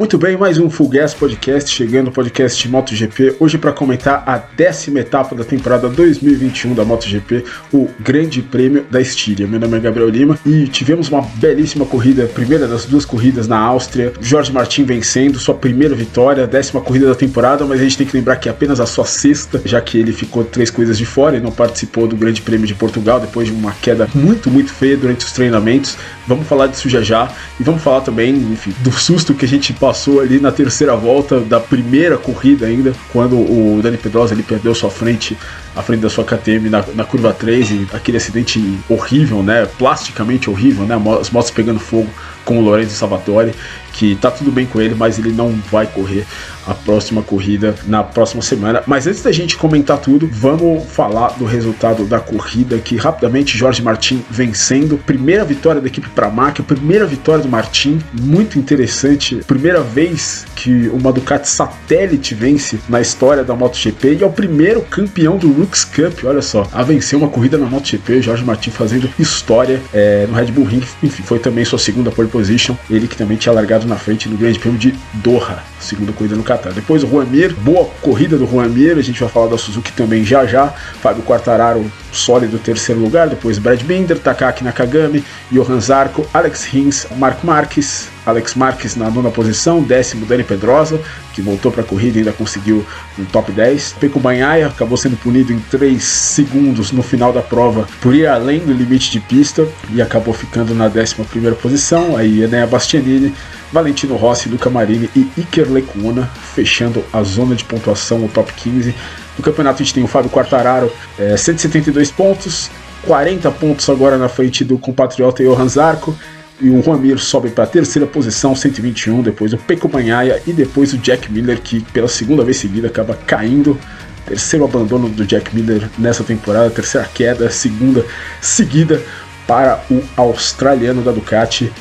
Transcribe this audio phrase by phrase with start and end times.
[0.00, 4.38] Muito bem, mais um Full Gas Podcast, chegando o podcast MotoGP, hoje para comentar a
[4.38, 9.46] décima etapa da temporada 2021 da MotoGP, o Grande Prêmio da Estíria.
[9.46, 13.58] Meu nome é Gabriel Lima e tivemos uma belíssima corrida, primeira das duas corridas na
[13.58, 18.06] Áustria, Jorge Martin vencendo, sua primeira vitória, décima corrida da temporada, mas a gente tem
[18.06, 21.04] que lembrar que é apenas a sua sexta, já que ele ficou três coisas de
[21.04, 24.72] fora e não participou do Grande Prêmio de Portugal depois de uma queda muito, muito
[24.72, 25.98] feia durante os treinamentos.
[26.26, 29.74] Vamos falar disso já já e vamos falar também, enfim, do susto que a gente
[29.74, 34.44] passou passou ali na terceira volta da primeira corrida ainda, quando o Dani Pedrosa ele
[34.44, 35.36] perdeu sua frente,
[35.74, 39.66] a frente da sua KTM na, na curva 3 e aquele acidente horrível, né?
[39.78, 40.96] Plasticamente horrível, né?
[41.20, 42.08] As motos pegando fogo
[42.44, 43.54] com o Lorenzo Salvatore,
[43.92, 46.26] que tá tudo bem com ele, mas ele não vai correr
[46.66, 48.82] a próxima corrida na próxima semana.
[48.86, 53.82] Mas antes da gente comentar tudo, vamos falar do resultado da corrida que rapidamente Jorge
[53.82, 60.46] Martin vencendo, primeira vitória da equipe Pramac, primeira vitória do Martin, muito interessante, primeira vez
[60.54, 65.48] que uma Ducati satélite vence na história da MotoGP e é o primeiro campeão do
[65.60, 70.26] Rooks Cup, olha só, a vencer uma corrida na MotoGP, Jorge Martin fazendo história é,
[70.26, 73.52] no Red Bull Ring, enfim, foi também sua segunda pole position, ele que também tinha
[73.52, 76.72] largado na frente no Grande Prêmio de Doha, segunda corrida no Qatar.
[76.72, 79.92] Depois o Juan Mir, boa corrida do Juan Mir, a gente vai falar da Suzuki
[79.92, 80.68] também já já.
[80.68, 83.28] Fábio Quartararo, sólido terceiro lugar.
[83.28, 89.30] Depois Brad Binder, Takaki Nakagami, Johan Zarco, Alex Rins, Marco Marques, Alex Marques na nona
[89.30, 91.00] posição, décimo Dani Pedrosa,
[91.32, 92.84] que voltou para a corrida e ainda conseguiu
[93.18, 93.96] um top 10.
[93.98, 98.60] Peco Banhaia acabou sendo punido em 3 segundos no final da prova por ir além
[98.60, 102.16] do limite de pista e acabou ficando na décima primeira posição.
[102.16, 103.34] Aí Enea Bastianini
[103.72, 108.94] Valentino Rossi, Luca Marini e Iker Lecuna, fechando a zona de pontuação, o top 15.
[109.38, 112.70] No campeonato a gente tem o Fábio Quartararo, é, 172 pontos,
[113.06, 116.16] 40 pontos agora na frente do compatriota Johan Zarco.
[116.60, 120.92] E o Juan sobe para a terceira posição, 121, depois o Peco Banhaia e depois
[120.92, 123.78] o Jack Miller, que pela segunda vez seguida acaba caindo.
[124.26, 128.04] Terceiro abandono do Jack Miller nessa temporada, terceira queda, segunda
[128.42, 129.00] seguida
[129.46, 131.72] para o australiano da Ducati.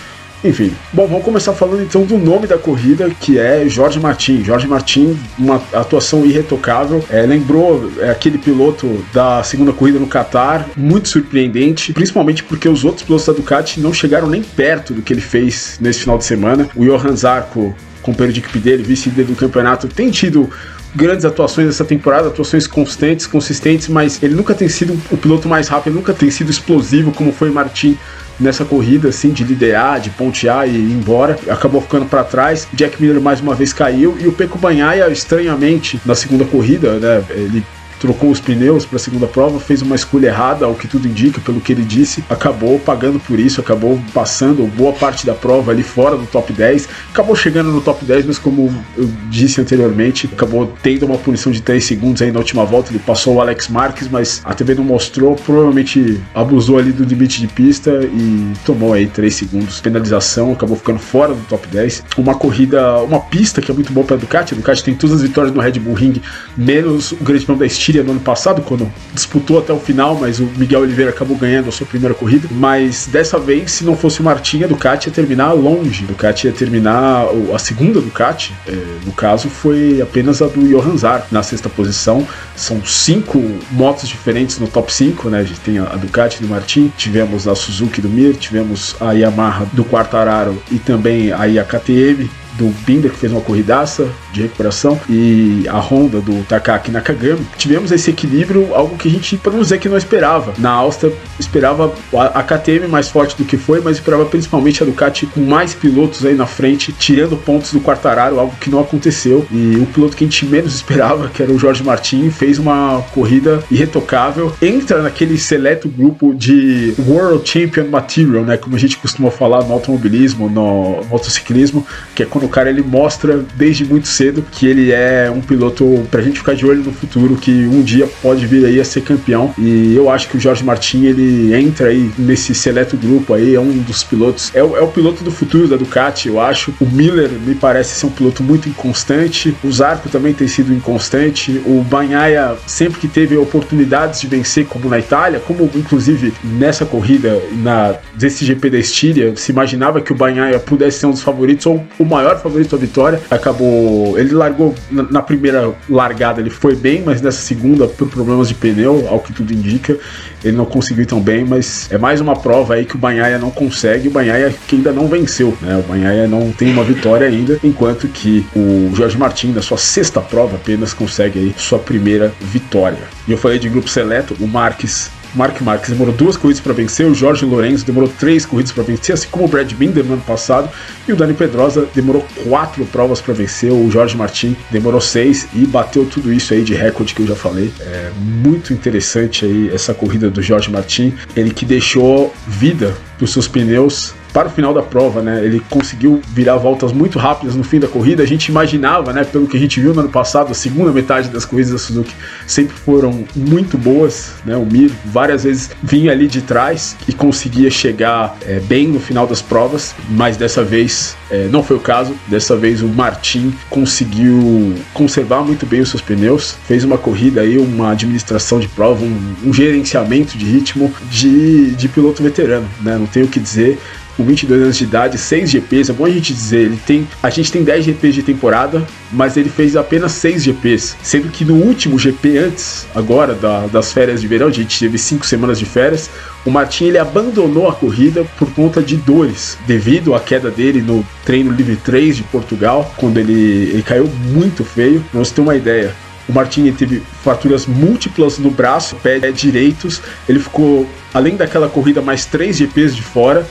[0.44, 4.42] Enfim, bom, vamos começar falando então do nome da corrida, que é Jorge Martin.
[4.42, 10.66] Jorge Martin, uma atuação irretocável, é, lembrou é, aquele piloto da segunda corrida no Qatar,
[10.78, 15.12] muito surpreendente, principalmente porque os outros pilotos da Ducati não chegaram nem perto do que
[15.12, 16.70] ele fez nesse final de semana.
[16.74, 20.50] O Johan Zarco, companheiro de equipe dele, vice-líder do campeonato, tem tido
[20.96, 25.68] grandes atuações essa temporada, atuações constantes, consistentes, mas ele nunca tem sido o piloto mais
[25.68, 27.98] rápido, nunca tem sido explosivo como foi Martin
[28.40, 31.38] nessa corrida, assim, de liderar, de pontear e ir embora.
[31.50, 32.68] Acabou ficando para trás.
[32.74, 37.24] Jack Miller mais uma vez caiu e o Peco Banhaia, estranhamente, na segunda corrida, né,
[37.32, 37.64] ele
[38.00, 41.40] trocou os pneus para a segunda prova, fez uma escolha errada, ao que tudo indica,
[41.42, 45.84] pelo que ele disse, acabou pagando por isso, acabou passando boa parte da prova ali
[45.84, 50.74] fora do top 10, acabou chegando no top 10, mas como eu disse anteriormente, acabou
[50.82, 54.08] tendo uma punição de 3 segundos aí na última volta, ele passou o Alex Marques,
[54.08, 59.08] mas a TV não mostrou, provavelmente abusou ali do limite de pista e tomou aí
[59.08, 62.04] 3 segundos, penalização, acabou ficando fora do top 10.
[62.18, 65.18] Uma corrida, uma pista que é muito boa para a Ducati, a Ducati tem todas
[65.18, 66.22] as vitórias no Red Bull Ring,
[66.56, 70.14] menos o Grande Prêmio da Steam Estíria no ano passado, quando disputou até o final,
[70.14, 72.48] mas o Miguel Oliveira acabou ganhando a sua primeira corrida.
[72.52, 76.04] Mas dessa vez, se não fosse o Martin, a Ducati ia terminar longe.
[76.04, 80.96] A Ducati ia terminar a segunda Ducati, é, no caso, foi apenas a do Johan
[80.98, 82.28] Zarco na sexta posição.
[82.56, 85.40] São cinco motos diferentes no top 5, né?
[85.40, 89.66] A gente tem a Ducati do Martin, tivemos a Suzuki do Mir, tivemos a Yamaha
[89.74, 95.66] do Quartararo e também a KTM do Binder, que fez uma corridaça de recuperação, e
[95.70, 99.80] a Honda do Takaki Nakagami, tivemos esse equilíbrio, algo que a gente, para não dizer
[99.80, 100.54] que não esperava.
[100.58, 105.26] Na Áustria, esperava a KTM mais forte do que foi, mas esperava principalmente a Ducati
[105.26, 109.46] com mais pilotos aí na frente, tirando pontos do Quartararo, algo que não aconteceu.
[109.50, 113.02] E o piloto que a gente menos esperava, que era o Jorge Martin, fez uma
[113.14, 119.32] corrida irretocável, entra naquele seleto grupo de World Champion Material, né, como a gente costuma
[119.32, 124.44] falar no automobilismo, no motociclismo, que é quando o cara ele mostra desde muito cedo
[124.52, 128.10] que ele é um piloto pra gente ficar de olho no futuro, que um dia
[128.22, 129.54] pode vir aí a ser campeão.
[129.58, 133.60] E eu acho que o Jorge Martin ele entra aí nesse seleto grupo aí, é
[133.60, 136.74] um dos pilotos, é o, é o piloto do futuro da Ducati, eu acho.
[136.80, 141.62] O Miller me parece ser um piloto muito inconstante, o Zarco também tem sido inconstante,
[141.66, 147.40] o Banhaia sempre que teve oportunidades de vencer, como na Itália, como inclusive nessa corrida,
[147.62, 151.66] na desse GP da Estíria, se imaginava que o Banhaia pudesse ser um dos favoritos
[151.66, 153.22] ou o maior favorito à vitória.
[153.30, 154.18] Acabou.
[154.18, 159.08] Ele largou na, primeira largada, ele foi bem, mas nessa segunda, por problemas de pneu,
[159.10, 159.98] ao que tudo indica,
[160.44, 161.46] ele não conseguiu tão bem.
[161.46, 164.08] Mas é mais uma prova aí que o Banhaia não consegue.
[164.08, 165.78] O Banhaia que ainda não venceu, né?
[165.78, 170.22] O Banhaia não tem uma vitória ainda, enquanto que o Jorge Martin, na sua sexta
[170.22, 173.04] prova, apenas consegue aí sua primeira vitória.
[173.28, 177.06] E eu falei de grupo seleto, o Marques Mark Marques demorou duas corridas para vencer,
[177.06, 180.22] o Jorge Lourenço demorou três corridas para vencer, assim como o Brad Binder no ano
[180.22, 180.70] passado,
[181.08, 185.66] e o Dani Pedrosa demorou quatro provas para vencer, o Jorge Martin demorou seis e
[185.66, 187.72] bateu tudo isso aí de recorde que eu já falei.
[187.82, 193.34] É muito interessante aí essa corrida do Jorge Martin, ele que deixou vida para os
[193.34, 195.44] seus pneus para o final da prova, né?
[195.44, 198.24] Ele conseguiu virar voltas muito rápidas no fim da corrida.
[198.24, 201.30] A gente imaginava, né, pelo que a gente viu no ano passado, a segunda metade
[201.30, 202.14] das corridas da Suzuki
[202.46, 204.56] sempre foram muito boas, né?
[204.56, 209.26] O Mir várias vezes vinha ali de trás e conseguia chegar é, bem no final
[209.26, 212.14] das provas, mas dessa vez é, não foi o caso.
[212.28, 217.58] Dessa vez o Martin conseguiu conservar muito bem os seus pneus, fez uma corrida aí,
[217.58, 222.98] uma administração de prova, um, um gerenciamento de ritmo de, de piloto veterano, né?
[222.98, 223.80] Não tenho o que dizer
[224.20, 227.30] com 22 anos de idade, 6 GPs, é bom a gente dizer, ele tem, a
[227.30, 231.56] gente tem 10 GPs de temporada, mas ele fez apenas 6 GPs, sendo que no
[231.56, 235.64] último GP antes, agora da, das férias de verão, a gente teve 5 semanas de
[235.64, 236.10] férias,
[236.46, 241.06] o Martin ele abandonou a corrida por conta de dores, devido à queda dele no
[241.24, 245.56] treino livre 3 de Portugal, quando ele, ele caiu muito feio, pra você ter uma
[245.56, 245.96] ideia.
[246.28, 250.00] O Martin teve fraturas múltiplas no braço, pé direitos.
[250.28, 253.48] Ele ficou, além daquela corrida, mais três GPs de fora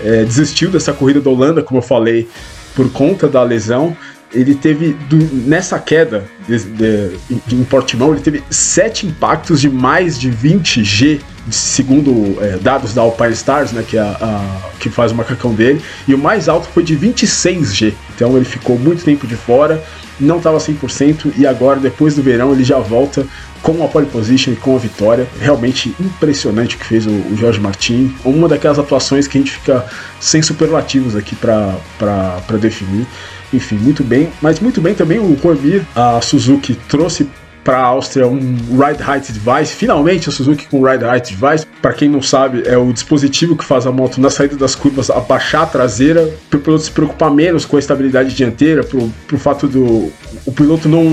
[0.00, 2.28] é, desistiu dessa corrida da Holanda, como eu falei,
[2.74, 3.96] por conta da lesão.
[4.32, 5.16] Ele teve, do,
[5.46, 11.20] nessa queda de, de, em Portimão, ele teve sete impactos de mais de 20 G,
[11.50, 15.54] segundo é, dados da Alpine Stars, né, que, é a, a, que faz o macacão
[15.54, 17.94] dele, e o mais alto foi de 26 G.
[18.14, 19.82] Então ele ficou muito tempo de fora,
[20.18, 23.26] não estava 100% e agora, depois do verão, ele já volta
[23.62, 25.26] com a pole position e com a vitória.
[25.40, 28.14] Realmente impressionante o que fez o, o Jorge Martin.
[28.24, 29.84] Uma daquelas atuações que a gente fica
[30.20, 33.06] sem superlativos aqui para definir.
[33.52, 34.28] Enfim, muito bem.
[34.40, 37.28] Mas muito bem também o Cormir, a Suzuki trouxe
[37.66, 39.74] para a Áustria um Ride Height Device.
[39.74, 41.66] Finalmente a Suzuki com Ride Height Device.
[41.82, 45.10] Para quem não sabe, é o dispositivo que faz a moto na saída das curvas
[45.10, 49.38] abaixar a traseira, para o piloto se preocupar menos com a estabilidade dianteira, para o
[49.38, 50.12] fato do
[50.46, 51.04] o piloto não,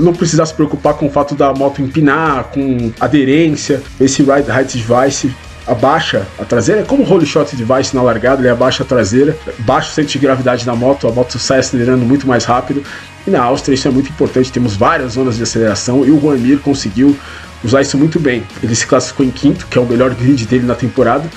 [0.00, 3.82] não precisar se preocupar com o fato da moto empinar, com aderência.
[4.00, 5.34] Esse Ride Height Device
[5.68, 9.36] abaixa a traseira, é como o Holy Shot Device na largada, ele abaixa a traseira,
[9.58, 12.82] baixa o centro de gravidade da moto, a moto sai acelerando muito mais rápido.
[13.28, 16.38] E na Áustria isso é muito importante, temos várias zonas de aceleração e o Juan
[16.38, 17.14] Mir conseguiu
[17.62, 18.42] usar isso muito bem.
[18.62, 21.28] Ele se classificou em quinto, que é o melhor grid dele na temporada,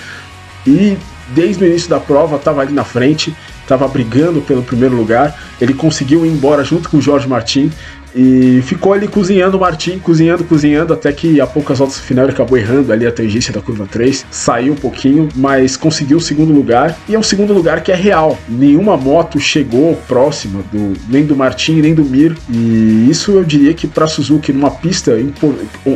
[0.65, 0.97] e
[1.35, 5.37] desde o início da prova estava ali na frente, estava brigando pelo primeiro lugar.
[5.59, 7.69] Ele conseguiu ir embora junto com o Jorge Martin
[8.15, 12.33] e ficou ali cozinhando o Martin, cozinhando, cozinhando, até que a poucas voltas final ele
[12.33, 16.53] acabou errando ali a tangência da curva 3, saiu um pouquinho, mas conseguiu o segundo
[16.53, 18.37] lugar, e é um segundo lugar que é real.
[18.47, 23.73] Nenhuma moto chegou próxima do nem do Martin nem do Mir, e isso eu diria
[23.73, 25.11] que para Suzuki numa pista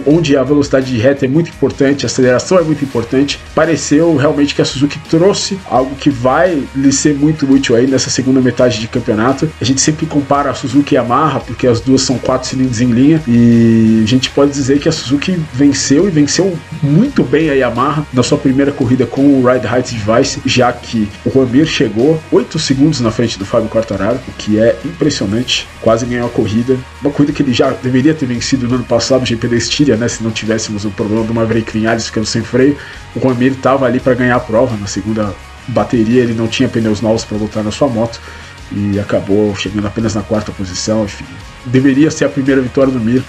[0.05, 4.55] onde a velocidade de reta é muito importante, a aceleração é muito importante, pareceu realmente
[4.55, 8.79] que a Suzuki trouxe algo que vai lhe ser muito útil aí nessa segunda metade
[8.79, 9.49] de campeonato.
[9.59, 12.79] A gente sempre compara a Suzuki e a Yamaha, porque as duas são quatro cilindros
[12.81, 17.49] em linha e a gente pode dizer que a Suzuki venceu e venceu muito bem
[17.49, 21.65] a Yamaha na sua primeira corrida com o Ride Height Device, já que o Ramir
[21.65, 26.29] chegou 8 segundos na frente do Fábio Quartararo, o que é impressionante, quase ganhou a
[26.29, 29.55] corrida, uma corrida que ele já deveria ter vencido no ano passado, o GP da
[29.55, 32.77] Estíria, né, se não tivéssemos o problema do Maverick Vinhares ficando sem freio,
[33.15, 35.33] o Ramir estava ali para ganhar a prova na segunda
[35.67, 38.19] bateria, ele não tinha pneus novos para voltar na sua moto
[38.71, 41.25] e acabou chegando apenas na quarta posição, enfim,
[41.65, 43.23] deveria ser a primeira vitória do Mir,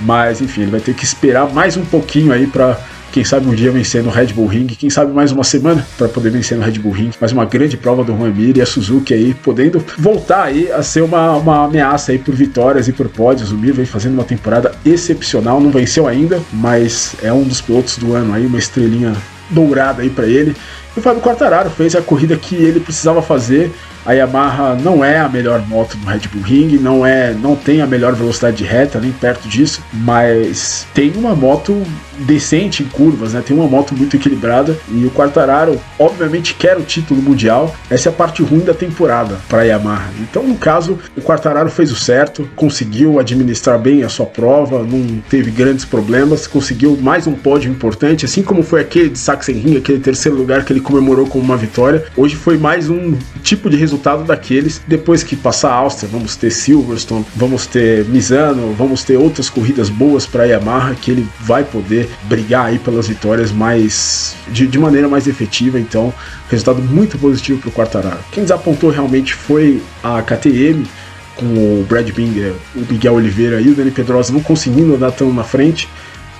[0.00, 2.78] mas enfim, ele vai ter que esperar mais um pouquinho aí para
[3.12, 6.06] quem sabe um dia vencer no Red Bull Ring, quem sabe mais uma semana para
[6.06, 8.66] poder vencer no Red Bull Ring, mais uma grande prova do Juan Mir e a
[8.66, 13.08] Suzuki aí podendo voltar aí a ser uma, uma ameaça aí por vitórias e por
[13.08, 13.50] pódios.
[13.52, 17.96] O Mir vem fazendo uma temporada excepcional, não venceu ainda, mas é um dos pilotos
[17.96, 19.14] do ano aí, uma estrelinha
[19.48, 20.54] dourada aí para ele.
[20.96, 23.70] E o Fábio Quartararo fez a corrida que ele precisava fazer
[24.06, 27.82] a Yamaha não é a melhor moto do Red Bull Ring, não é, não tem
[27.82, 31.82] a melhor velocidade de reta, nem perto disso, mas tem uma moto
[32.20, 33.42] decente em curvas, né?
[33.44, 37.74] Tem uma moto muito equilibrada e o Quartararo, obviamente, quer o título mundial.
[37.90, 40.08] Essa é a parte ruim da temporada para a Yamaha.
[40.20, 45.20] Então, no caso, o Quartararo fez o certo, conseguiu administrar bem a sua prova, não
[45.28, 49.98] teve grandes problemas, conseguiu mais um pódio importante, assim como foi aquele de Sachsenring, aquele
[49.98, 52.04] terceiro lugar que ele comemorou como uma vitória.
[52.16, 54.80] Hoje foi mais um tipo de resultado daqueles.
[54.86, 59.90] Depois que passar a Áustria, vamos ter Silverstone, vamos ter Misano, vamos ter outras corridas
[59.90, 65.08] boas para Yamaha que ele vai poder brigar aí pelas vitórias mais de, de maneira
[65.08, 65.80] mais efetiva.
[65.80, 66.14] Então,
[66.48, 68.20] resultado muito positivo para o Quartararo.
[68.30, 70.86] Quem desapontou realmente foi a KTM
[71.34, 75.32] com o Brad Binder, o Miguel Oliveira e o Dani Pedrosa não conseguindo andar tão
[75.32, 75.88] na frente.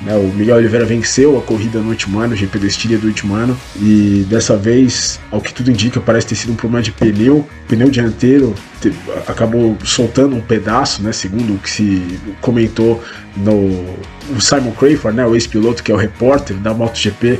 [0.00, 3.06] Né, o Miguel Oliveira venceu a corrida no último ano, o GP da Estíria do
[3.06, 6.92] último ano, e dessa vez, ao que tudo indica, parece ter sido um problema de
[6.92, 7.38] pneu.
[7.38, 8.92] O pneu dianteiro te,
[9.26, 13.02] acabou soltando um pedaço, né, segundo o que se comentou
[13.36, 13.96] no
[14.36, 17.38] o Simon Crayford, né, o ex-piloto que é o repórter da MotoGP,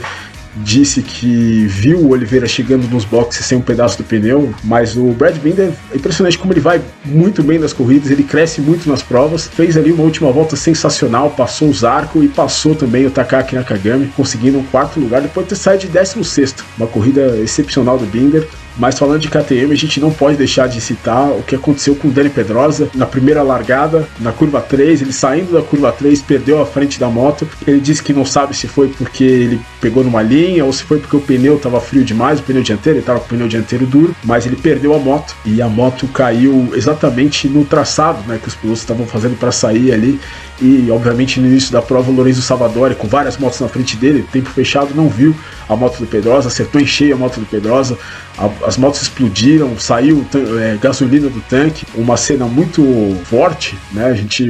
[0.56, 5.12] disse que viu o Oliveira chegando nos boxes sem um pedaço do pneu, mas o
[5.12, 9.02] Brad Binder é impressionante como ele vai muito bem nas corridas, ele cresce muito nas
[9.02, 13.54] provas, fez ali uma última volta sensacional, passou o Zarco e passou também o Takaki
[13.54, 18.06] Nakagami, conseguindo um quarto lugar depois de ter saído de 16 uma corrida excepcional do
[18.06, 18.46] Binder.
[18.78, 22.08] Mas falando de KTM, a gente não pode deixar de citar o que aconteceu com
[22.08, 26.60] o Dani Pedrosa na primeira largada, na curva 3, ele saindo da curva 3, perdeu
[26.60, 27.48] a frente da moto.
[27.66, 30.98] Ele disse que não sabe se foi porque ele pegou numa linha ou se foi
[30.98, 33.86] porque o pneu estava frio demais, o pneu dianteiro, ele estava com o pneu dianteiro
[33.86, 38.48] duro, mas ele perdeu a moto e a moto caiu exatamente no traçado né, que
[38.48, 40.20] os pilotos estavam fazendo para sair ali.
[40.60, 44.24] E obviamente no início da prova o Lorenzo Salvadori, com várias motos na frente dele,
[44.32, 45.34] tempo fechado, não viu
[45.68, 47.98] a moto do Pedrosa, acertou em cheio a moto do Pedrosa,
[48.38, 50.24] a, as motos explodiram, saiu
[50.60, 52.82] é, gasolina do tanque, uma cena muito
[53.24, 54.06] forte, né?
[54.06, 54.42] A gente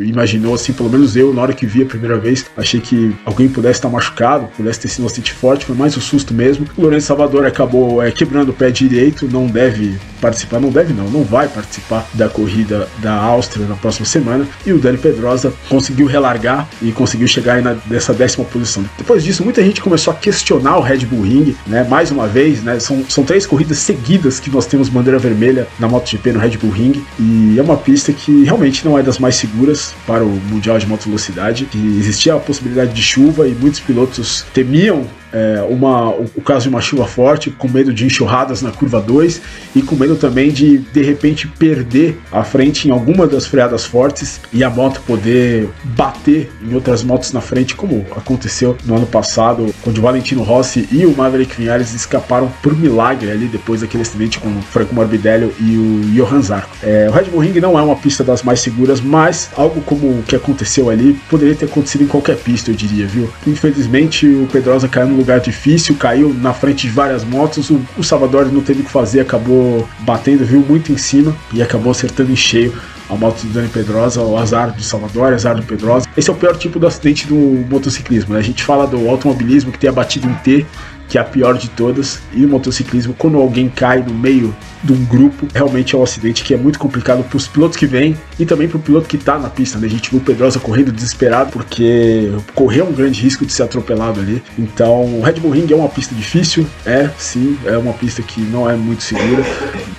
[0.00, 3.48] imaginou assim, pelo menos eu, na hora que vi a primeira vez, achei que alguém
[3.48, 6.66] pudesse estar machucado, pudesse ter sido um acidente forte, foi mais um susto mesmo.
[6.76, 11.08] O Lourenço Salvador acabou é, quebrando o pé direito, não deve participar, não deve não,
[11.08, 14.46] não vai participar da corrida da Áustria na próxima semana.
[14.66, 18.84] E o Dani Pedrosa conseguiu relargar e conseguiu chegar aí na, nessa décima posição.
[18.96, 21.84] Depois disso, muita gente começou a questionar o Red Bull Ring, né?
[21.84, 22.78] Mais uma vez, né?
[22.78, 26.70] São, são três corridas seguidas que nós temos bandeira vermelha na MotoGP no Red Bull
[26.70, 30.78] Ring e é uma pista que realmente não é das mais seguras para o Mundial
[30.78, 31.68] de Moto Velocidade.
[31.74, 36.68] E existia a possibilidade de chuva e muitos pilotos temiam é, uma, o caso de
[36.68, 39.42] uma chuva forte, com medo de enxurradas na curva 2
[39.74, 44.40] e com medo também de de repente perder a frente em alguma das freadas fortes
[44.52, 49.74] e a moto poder bater em outras motos na frente, como aconteceu no ano passado,
[49.82, 54.38] quando o Valentino Rossi e o Maverick Vinales escaparam por milagre ali depois daquele acidente
[54.38, 56.76] com o Franco Morbidelli e o Johan Zarco.
[56.82, 60.06] É, o Red Bull Ring não é uma pista das mais seguras, mas algo como
[60.06, 63.28] o que aconteceu ali poderia ter acontecido em qualquer pista, eu diria, viu?
[63.46, 67.70] Infelizmente o Pedrosa caiu no lugar difícil, caiu na frente de várias motos.
[67.70, 71.62] O, o Salvador não teve o que fazer, acabou batendo, viu muito em cima e
[71.62, 72.72] acabou acertando em cheio
[73.08, 76.08] a moto do Dani Pedrosa, o azar do Salvador, o azar do Pedrosa.
[76.16, 77.34] Esse é o pior tipo do acidente do
[77.68, 78.34] motociclismo.
[78.34, 78.40] Né?
[78.40, 80.66] A gente fala do automobilismo que tem a batida em T,
[81.14, 84.52] que é a pior de todas, e o motociclismo, quando alguém cai no meio
[84.82, 87.86] de um grupo, realmente é um acidente que é muito complicado para os pilotos que
[87.86, 89.78] vêm e também para o piloto que está na pista.
[89.78, 89.86] Né?
[89.86, 94.18] A gente viu o Pedrosa correndo desesperado porque correu um grande risco de ser atropelado
[94.18, 94.42] ali.
[94.58, 98.40] Então, o Red Bull Ring é uma pista difícil, é sim, é uma pista que
[98.40, 99.44] não é muito segura,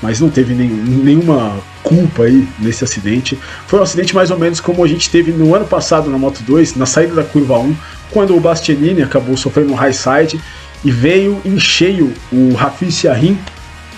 [0.02, 3.40] mas não teve nenhuma culpa aí nesse acidente.
[3.68, 6.44] Foi um acidente mais ou menos como a gente teve no ano passado na Moto
[6.44, 7.74] 2, na saída da curva 1,
[8.12, 10.42] quando o Bastianini acabou sofrendo um high side
[10.86, 13.36] e veio em cheio o Rafi Siahin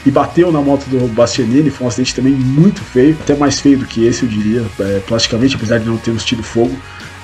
[0.06, 1.70] e bateu na moto do Bastianini.
[1.70, 5.00] Foi um acidente também muito feio, até mais feio do que esse, eu diria, é,
[5.02, 6.74] plasticamente, apesar de não termos tido fogo.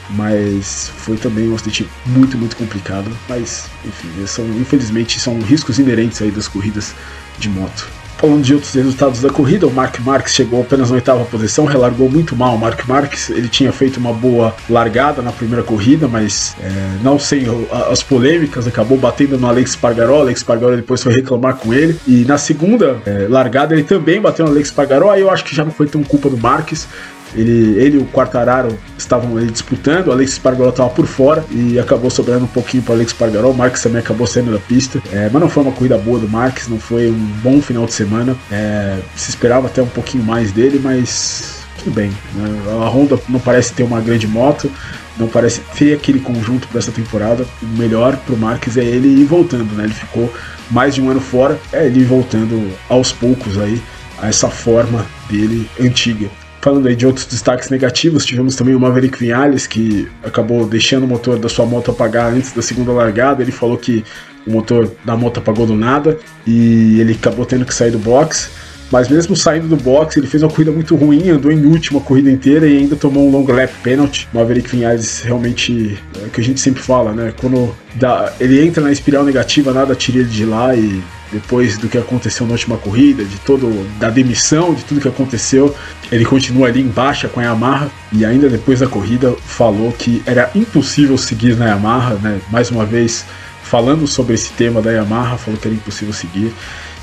[0.09, 3.09] Mas foi também um acidente muito, muito complicado.
[3.29, 6.93] Mas, enfim, são, infelizmente são riscos inerentes aí das corridas
[7.39, 7.89] de moto.
[8.23, 12.09] Falando de outros resultados da corrida, o Mark Marques chegou apenas na oitava posição, relargou
[12.09, 12.55] muito mal.
[12.55, 16.71] O Mark Marques ele tinha feito uma boa largada na primeira corrida, mas é,
[17.03, 17.43] não sem
[17.91, 20.21] as polêmicas, acabou batendo no Alex Pargaró.
[20.21, 21.99] Alex Pargaró depois foi reclamar com ele.
[22.07, 25.11] E na segunda é, largada ele também bateu no Alex Pargaró.
[25.11, 26.87] Aí eu acho que já não foi tão culpa do Marques.
[27.35, 31.79] Ele, ele e o Quartararo estavam ali disputando, o Alex Spargaró estava por fora e
[31.79, 33.49] acabou sobrando um pouquinho para o Alex Spargaró.
[33.49, 36.27] O Marques também acabou saindo da pista, é, mas não foi uma corrida boa do
[36.27, 38.35] Marques, não foi um bom final de semana.
[38.51, 42.11] É, se esperava até um pouquinho mais dele, mas tudo bem.
[42.35, 42.61] Né?
[42.81, 44.71] A Honda não parece ter uma grande moto,
[45.17, 47.45] não parece ter aquele conjunto para essa temporada.
[47.61, 49.85] O melhor para o Marques é ele ir voltando, né?
[49.85, 50.31] Ele ficou
[50.71, 53.81] mais de um ano fora, é ele voltando aos poucos aí
[54.19, 56.29] a essa forma dele antiga.
[56.63, 61.07] Falando aí de outros destaques negativos, tivemos também o Maverick Vinales, que acabou deixando o
[61.07, 63.43] motor da sua moto apagar antes da segunda largada.
[63.43, 64.01] Ele falou que
[64.47, 66.17] o motor da moto apagou do nada
[66.47, 68.49] e ele acabou tendo que sair do box.
[68.89, 72.31] mas mesmo saindo do box, ele fez uma corrida muito ruim, andou em última corrida
[72.31, 74.29] inteira e ainda tomou um long lap penalty.
[74.31, 77.33] Maverick Vinhales realmente, é o que a gente sempre fala, né?
[77.41, 81.03] Quando dá, ele entra na espiral negativa, nada tira ele de lá e
[81.33, 85.75] depois do que aconteceu na última corrida, de todo da demissão, de tudo que aconteceu,
[86.11, 90.51] ele continua ali embaixo com a Yamaha e ainda depois da corrida falou que era
[90.53, 92.39] impossível seguir na Yamaha, né?
[92.51, 93.25] Mais uma vez
[93.63, 96.53] falando sobre esse tema da Yamaha, falou que era impossível seguir.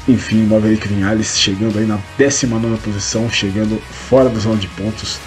[0.09, 5.19] Enfim, Maverick Vinales chegando aí na 19 posição, chegando fora da zona de pontos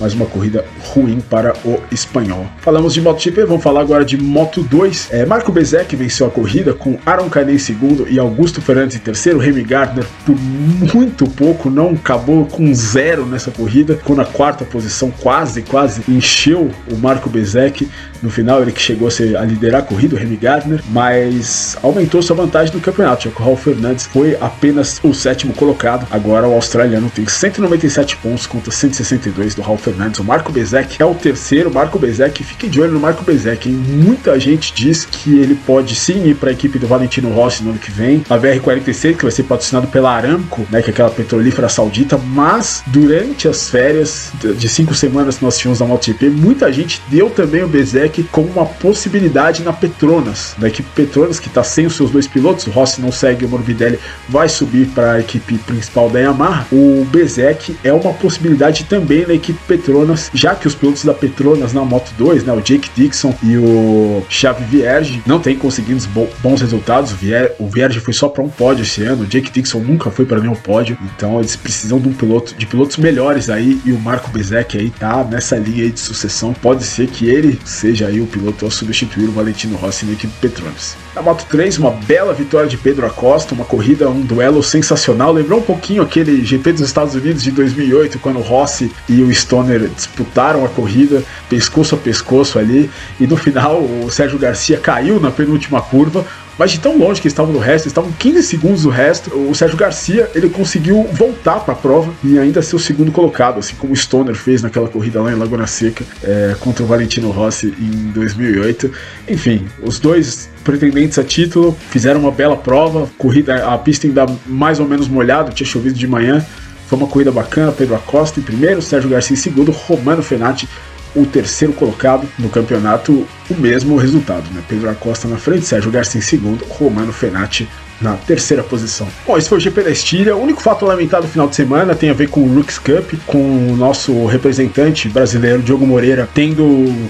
[0.00, 2.46] mais uma corrida ruim para o espanhol.
[2.58, 5.08] Falamos de MotoGP, vamos falar agora de Moto 2.
[5.10, 9.00] É, Marco Bezek venceu a corrida com Aaron Canet em segundo e Augusto Fernandes em
[9.00, 9.38] terceiro.
[9.38, 15.10] Remy Gardner por muito pouco não acabou com zero nessa corrida, ficou na quarta posição,
[15.10, 17.88] quase, quase encheu o Marco Bezek.
[18.22, 21.76] No final ele que chegou a, ser, a liderar a corrida, o Remy Gardner, mas
[21.82, 26.06] aumentou sua vantagem no campeonato, o Raul Fernandes foi apenas o sétimo colocado.
[26.10, 30.20] Agora o australiano tem 197 pontos contra 162 do Raul Fernandes Fernandes.
[30.20, 31.70] O Marco Bezek é o terceiro.
[31.70, 33.68] Marco Bezek, fique de olho no Marco Bezek.
[33.68, 33.74] Hein?
[33.74, 37.70] Muita gente diz que ele pode sim ir para a equipe do Valentino Rossi no
[37.70, 38.24] ano que vem.
[38.30, 42.82] A VR46, que vai ser patrocinado pela Aramco, né, que é aquela petrolífera saudita, mas
[42.86, 47.62] durante as férias de cinco semanas que nós tínhamos na MotoGP, muita gente deu também
[47.64, 52.10] o Bezek como uma possibilidade na Petronas, da equipe Petronas, que está sem os seus
[52.10, 52.66] dois pilotos.
[52.66, 56.66] O Rossi não segue, o Morbidelli vai subir para a equipe principal da Yamaha.
[56.70, 61.14] O Bezek é uma possibilidade também na equipe Petronas Petronas, já que os pilotos da
[61.14, 66.00] Petronas na Moto 2, né, o Jake Dixon e o Xavi Vierge, não têm conseguido
[66.42, 67.14] bons resultados.
[67.58, 70.40] O Vierge foi só para um pódio esse ano, o Jake Dixon nunca foi para
[70.40, 74.30] nenhum pódio, então eles precisam de um piloto, de pilotos melhores aí, e o Marco
[74.30, 76.52] Bezek aí tá nessa linha aí de sucessão.
[76.52, 80.32] Pode ser que ele seja aí o piloto a substituir o Valentino Rossi na equipe
[80.40, 80.96] Petronas.
[81.20, 85.34] Na Moto 3, uma bela vitória de Pedro Acosta, uma corrida, um duelo sensacional.
[85.34, 89.30] Lembrou um pouquinho aquele GP dos Estados Unidos de 2008, quando o Rossi e o
[89.30, 95.20] Stoner disputaram a corrida, pescoço a pescoço ali, e no final o Sérgio Garcia caiu
[95.20, 96.24] na penúltima curva,
[96.60, 99.78] mas de tão longe que estavam do resto, estavam 15 segundos do resto, o Sérgio
[99.78, 103.94] Garcia ele conseguiu voltar para a prova e ainda ser o segundo colocado, assim como
[103.94, 108.10] o Stoner fez naquela corrida lá em Laguna Seca é, contra o Valentino Rossi em
[108.12, 108.92] 2008.
[109.26, 114.78] Enfim, os dois pretendentes a título fizeram uma bela prova, corrida, a pista ainda mais
[114.80, 116.44] ou menos molhada, tinha chovido de manhã.
[116.88, 120.68] Foi uma corrida bacana, Pedro Acosta em primeiro, Sérgio Garcia em segundo, Romano Fenati
[121.14, 124.62] o terceiro colocado no campeonato, o mesmo resultado, né?
[124.68, 127.68] Pedro Acosta na frente, Sérgio Garcia em segundo, Romano Fenati
[128.00, 129.06] na terceira posição.
[129.26, 130.36] Bom, esse foi o GP da Estíria.
[130.36, 133.12] O único fato lamentado no final de semana tem a ver com o Rooks Cup,
[133.26, 136.64] com o nosso representante brasileiro Diogo Moreira tendo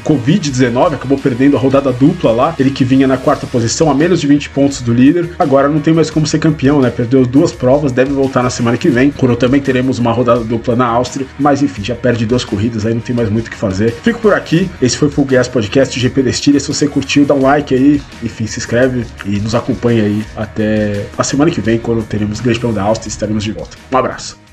[0.05, 2.55] Covid-19, acabou perdendo a rodada dupla lá.
[2.59, 5.31] Ele que vinha na quarta posição, a menos de 20 pontos do líder.
[5.38, 6.90] Agora não tem mais como ser campeão, né?
[6.90, 9.11] Perdeu duas provas, deve voltar na semana que vem.
[9.11, 11.26] Quando também teremos uma rodada dupla na Áustria.
[11.38, 13.92] Mas enfim, já perde duas corridas, aí não tem mais muito o que fazer.
[14.03, 14.70] Fico por aqui.
[14.81, 16.61] Esse foi o Full Gas Podcast GP da Estíria.
[16.61, 18.00] Se você curtiu, dá um like aí.
[18.22, 20.79] Enfim, se inscreve e nos acompanha aí até
[21.16, 23.76] a semana que vem, quando teremos o Grande Prêmio da Áustria, estaremos de volta.
[23.92, 24.49] Um abraço.